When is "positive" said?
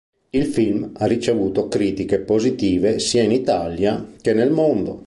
2.21-2.97